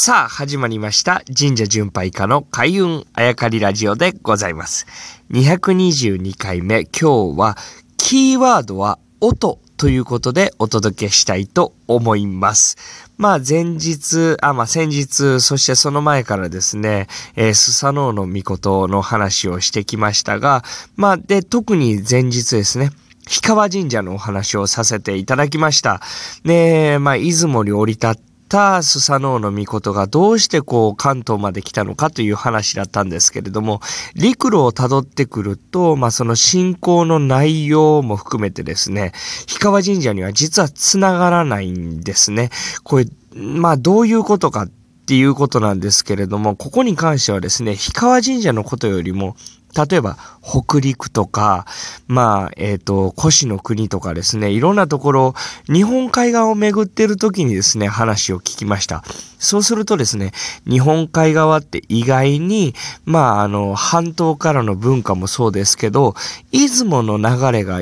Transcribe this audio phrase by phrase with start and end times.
[0.00, 1.22] さあ、始まりました。
[1.36, 4.86] 神社巡拝家の開運あやかりラジオでございます。
[5.32, 7.56] 222回目、今日は、
[7.96, 12.76] キーワードは音ということでお届けしたいと思います。
[13.16, 20.62] まあ前日、あ、まあ先日、そしてその前からですね、えー、スサノオノミコトの話をしてきましたが、
[20.94, 22.92] まあで、特に前日ですね、
[23.28, 26.00] 氷川神社のお話をさせていただきました。
[26.44, 28.14] ねまあ、出雲に降り立っ
[28.48, 33.80] ったスサノオノミコトがどうしてこう関東まで来たのかという話だったんですけれども、
[34.14, 39.12] 陸路を辿ってくると、まあその信仰の内容も含めてですね、
[39.46, 42.50] 氷川神社には実は繋がらないんですね。
[42.82, 44.68] これ、まあどういうことかっ
[45.06, 49.36] ていうことなんですけれども、ここに関してはですね、氷川神社のことよりも、
[49.76, 51.66] 例えば、北陸とか、
[52.06, 55.34] まあ、えっ、ー、と、古市の国とかですね、いろんなところ、
[55.66, 59.04] 日本海側を巡ってる時にですね、話を聞きました。
[59.38, 60.32] そうするとですね、
[60.68, 66.14] 日本海側って意外に、まあ、あの、半島からの文化もそうですけど、
[66.50, 67.80] 出雲の流れが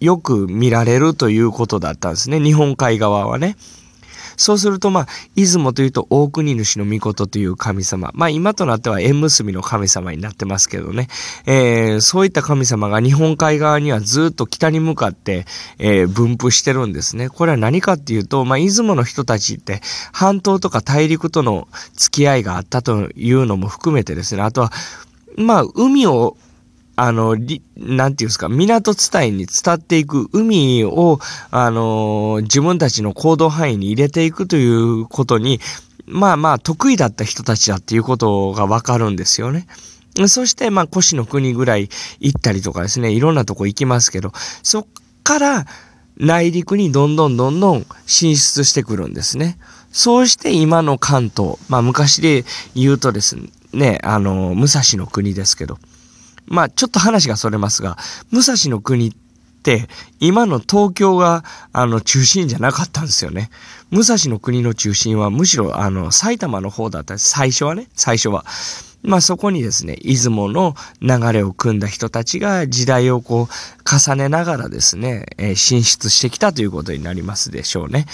[0.00, 3.56] よく見られるということだったんですね、日本海側はね。
[4.38, 8.12] そうすると、まあ、出雲というと大国主の御事という神様。
[8.14, 11.08] まあ、今となっては縁結びの神様になってますけどね。
[11.44, 15.44] えー、そういった神様が日本海側にはずっと北に向かって、
[15.78, 17.28] えー、分布してるんですね。
[17.28, 19.80] これは何かっていうと、まあ、出雲の人たちって
[20.12, 24.42] 半島とか大陸との付き合いがあったというのも含めてですね。
[24.42, 24.72] あとは、
[25.36, 26.36] まあ、海を
[27.00, 31.20] あの、り、なんていうんですか、港伝いに伝っていく海を、
[31.52, 35.60] あの、自分たちの行動範囲に入れていくということに、
[36.06, 39.68] まあまあ得意だった人たちだっていうことがわかるんですよね。
[40.26, 41.88] そして、まあ、古の国ぐらい
[42.18, 44.32] 行ったりとかですね、いろんなとこ行きますけど、
[44.64, 44.86] そっ
[45.22, 45.66] から
[46.16, 49.56] 内陸にどんどんどんどん進出してくるんですね。
[49.92, 53.36] そうして今の関東、まあ昔で言うとです
[53.72, 55.78] ね、あの、武蔵の国ですけど、
[56.48, 57.96] まあちょっと話がそれますが、
[58.30, 59.12] 武蔵の国っ
[59.62, 59.88] て、
[60.20, 63.50] 今の東京が、あの、中心じゃなかったんですよね。
[63.90, 68.44] 武蔵の国の中心はむしろ、あの、埼玉の方だった最初はね、最初は。
[69.02, 73.48] まあそこにですね、出雲の流れを組んだ人たちが時代をこう
[73.88, 78.06] 重ねながらですね、え、進出してきたということになりますでしょうね。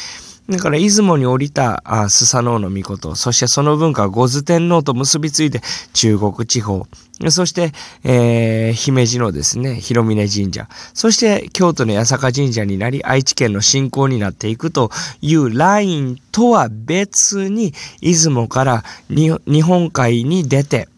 [0.48, 5.62] だから、出雲に降りた、あスサノオノミコト、そしてその文化は五頭天皇と結びついて
[5.94, 6.86] 中国地方、
[7.30, 7.72] そして、
[8.02, 14.90] えー、姫路のですね、広峰神社、そして京都の八坂神社になり、愛知県の信仰になっていくと
[15.22, 17.72] いうラインとは別に、
[18.02, 20.88] 出雲から日本海に出て、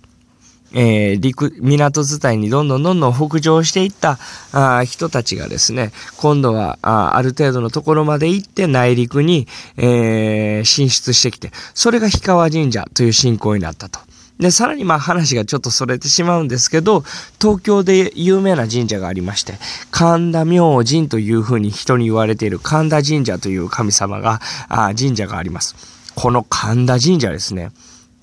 [0.73, 4.19] えー、陸、港伝いにどんどんどんどん北上していった
[4.53, 9.47] あ人たちがですね、今度はあある程度のところまで行って内陸に、
[9.77, 14.01] えー、進出してきて、それが氷川神社という信仰になったと。
[14.39, 17.05] で、さらにまあ話がちょっとそれてしまうんですけど、
[17.41, 19.55] 東京で有名な神社がありまして、
[19.91, 25.75] 神田明神というふうに人に言われている神田神社という神様が、あ神社があります。
[26.15, 27.71] この神田神社ですね。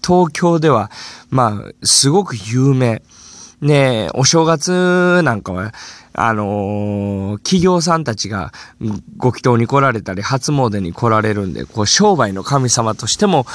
[0.06, 0.92] 東京では、
[1.30, 3.02] まあ、すごく有名。
[3.62, 5.74] ねお正月なんかは、
[6.12, 8.52] あのー、企業さんたちが
[9.18, 13.46] ご祈祷に来られたり、初詣に来られるんで、こう、商売の神様としても、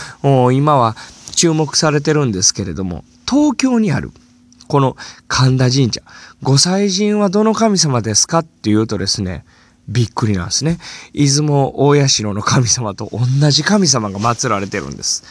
[0.53, 0.97] 今は
[1.37, 4.11] 注目されてるんですけれども、東京にある、
[4.67, 4.97] この
[5.29, 6.03] 神田神社、
[6.43, 9.45] ご祭神はどの神様ですかっていうとですね、
[9.89, 10.79] びっくりなんですね。
[11.15, 15.25] 出雲大社の神様と同じ神様が祀られてるんです。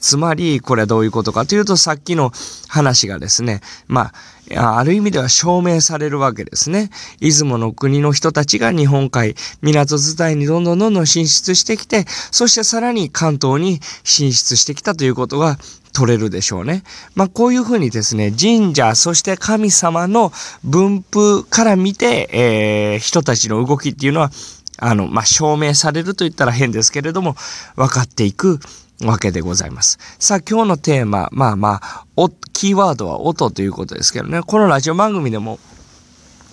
[0.00, 2.32] つまり、これはどういうことかというと、さっきの
[2.68, 4.14] 話がですね、まあ、
[4.54, 6.90] ある意味では証明されるわけですね。
[7.20, 15.58] 出雲の国の人たちが日本海、港伝いにどんどんどんどん進出してきて、そしてさらに関東に進出してきたということが
[15.94, 16.82] 取れるでしょうね。
[17.14, 20.32] まあ、こういうふうにですね、神社、そして神様の
[20.62, 24.30] 分布から見て、えー、人たちの動きっていうのは、
[24.78, 27.36] あの、まあ、証明されると言ったら変ですけれども、
[27.76, 28.58] 分かっていく
[29.02, 29.98] わけでございます。
[30.18, 32.06] さあ、今日のテーマ、まあまあ、
[32.52, 35.58] キーワードは音ということですけどね、このラジオ番組でも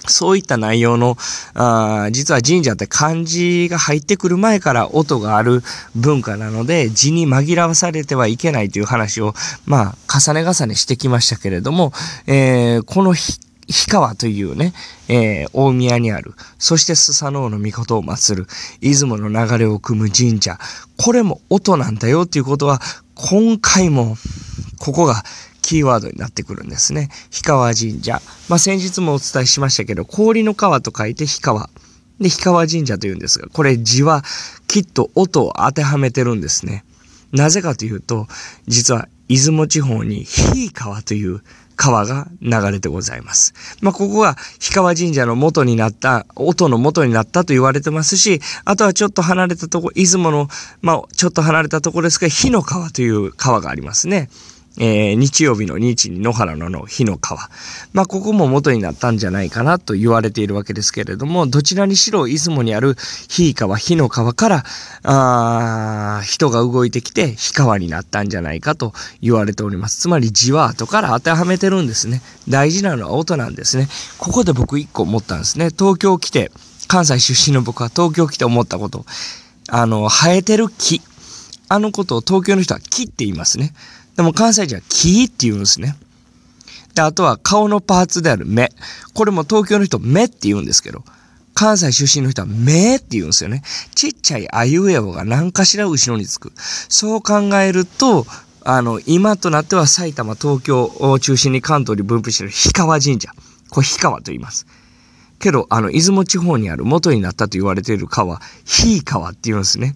[0.08, 1.18] そういった内容の、
[1.54, 5.62] あ実は神社って漢字が入ってくる前から音がある
[5.96, 9.34] 文化なので、字に紛らわされてはいけないという話を、
[9.66, 11.94] まあ、重ね重ねしてきましたけれども、
[12.26, 13.14] えー、この
[13.72, 14.74] 氷川というね、
[15.08, 18.48] えー、大宮にある、そしてスサノオノミコトを祀る、
[18.82, 20.58] 出雲の流れを組む神社、
[20.98, 22.82] これも音なんだよっていうことは、
[23.16, 24.18] 今回も、
[24.80, 25.24] ここが
[25.62, 27.10] キーワードになってくるんですね。
[27.32, 28.22] 氷川神社。
[28.50, 31.70] まあ、先日もお伝えしましたけど、氷の川と書いて氷川。
[32.20, 34.24] で、氷川神社というんですが、これ字は
[34.68, 36.84] きっと音を当てはめてるんですね。
[37.32, 38.28] なぜかというと、
[38.68, 41.42] 実は出雲地方にひい川という
[41.82, 43.56] 川が流れてございます。
[43.82, 50.48] まあ、ここが氷川神社の元になった、音の元になったと言われてますし、あとはちょっと離れたとこ、出雲の、
[50.84, 54.30] まあ、ちょっと離れたとこですが、火の川という川がありますね。
[54.80, 57.50] えー、日曜日の日に野原のの日の川。
[57.94, 62.96] まあ、ここも元になったんじゃないかなと言われているわけですけれども、どちらにしろ出雲にある
[63.28, 64.64] 日川、日の川から、
[65.04, 70.00] あ人が動いてきて日川になったんじゃないかと言われております。
[70.00, 72.22] つまり字は後から当てはめてるんですね。
[72.48, 73.88] 大事なのは音なんですね。
[74.18, 75.70] ここで僕一個思ったんですね。
[75.70, 76.52] 東京来て、
[76.88, 79.06] 関西出身の僕は東京来て思ったこと。
[79.68, 81.02] あの、生えてる木。
[81.70, 83.74] あのことを東京の人は木って言いますね。
[84.16, 85.96] でも関西人は木って言うんですね。
[86.96, 88.70] で、あとは顔のパーツである目。
[89.14, 91.04] これも東京の人目って言うんですけど、
[91.54, 93.62] 関西出身の人は目って言うんですよね。
[93.96, 96.52] ちっちゃいあいうえおが何かしら後ろにつく。
[96.56, 98.26] そう考えると、
[98.64, 103.32] あの、今となっては埼玉、東京を中心に関東に分布している氷川神社。
[103.70, 104.68] これ氷川と言います。
[105.40, 109.96] けど、あの、出雲地方にある元になったと言われている川、ひい川って言うんですね。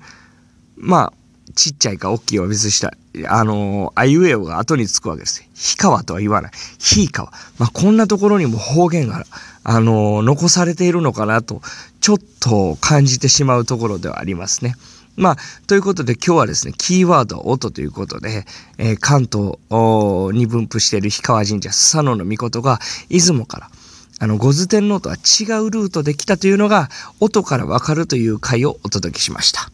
[0.75, 1.13] まあ、
[1.53, 2.93] ちっちゃいか大きいは別にした。
[3.29, 5.47] あのー、あいうえおが後につくわけです。
[5.53, 6.51] ひかわとは言わない。
[6.79, 7.33] ひいかわ。
[7.59, 9.25] まあ、こんなところにも方言が、
[9.63, 11.61] あのー、残されているのかなと、
[12.01, 14.75] ちょっと感じてしまうところではありますね。
[15.15, 15.37] まあ、
[15.67, 18.45] ということで今日はですね、キーワードは音ということで、
[18.77, 19.57] えー、関東
[20.33, 23.69] に分布している氷川神社、スサノの御事が、出雲から、
[24.19, 26.89] あの、五頭天皇とは違うルートで来たというのが、
[27.21, 29.71] 音からわかるという回をお届けしました。